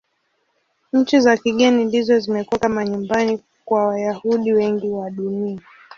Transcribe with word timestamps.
Nchi 0.93 1.19
za 1.19 1.37
kigeni 1.37 1.85
ndizo 1.85 2.19
zimekuwa 2.19 2.59
kama 2.59 2.85
nyumbani 2.85 3.43
kwa 3.65 3.87
Wayahudi 3.87 4.53
wengi 4.53 4.89
wa 4.89 5.11
Dunia. 5.11 5.61